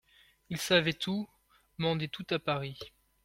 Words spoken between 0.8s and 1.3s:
tout,